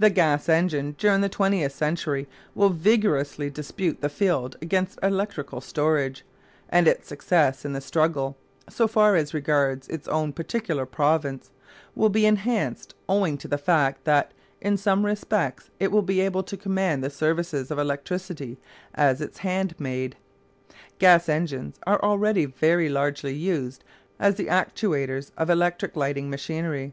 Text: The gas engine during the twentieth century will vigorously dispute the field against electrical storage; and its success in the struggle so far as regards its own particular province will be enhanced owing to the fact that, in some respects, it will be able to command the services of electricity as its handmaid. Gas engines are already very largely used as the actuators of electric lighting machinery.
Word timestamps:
The 0.00 0.10
gas 0.10 0.48
engine 0.48 0.96
during 0.98 1.20
the 1.20 1.28
twentieth 1.28 1.70
century 1.70 2.26
will 2.56 2.70
vigorously 2.70 3.48
dispute 3.50 4.00
the 4.00 4.08
field 4.08 4.56
against 4.60 4.98
electrical 5.00 5.60
storage; 5.60 6.24
and 6.70 6.88
its 6.88 7.06
success 7.06 7.64
in 7.64 7.72
the 7.72 7.80
struggle 7.80 8.36
so 8.68 8.88
far 8.88 9.14
as 9.14 9.32
regards 9.32 9.86
its 9.86 10.08
own 10.08 10.32
particular 10.32 10.84
province 10.86 11.50
will 11.94 12.08
be 12.08 12.26
enhanced 12.26 12.96
owing 13.08 13.38
to 13.38 13.46
the 13.46 13.56
fact 13.58 14.02
that, 14.02 14.32
in 14.60 14.76
some 14.76 15.06
respects, 15.06 15.70
it 15.78 15.92
will 15.92 16.02
be 16.02 16.18
able 16.20 16.42
to 16.42 16.56
command 16.56 17.04
the 17.04 17.08
services 17.08 17.70
of 17.70 17.78
electricity 17.78 18.58
as 18.96 19.20
its 19.20 19.38
handmaid. 19.38 20.16
Gas 20.98 21.28
engines 21.28 21.78
are 21.86 22.02
already 22.02 22.44
very 22.44 22.88
largely 22.88 23.34
used 23.34 23.84
as 24.18 24.34
the 24.34 24.46
actuators 24.46 25.30
of 25.36 25.48
electric 25.48 25.94
lighting 25.94 26.28
machinery. 26.28 26.92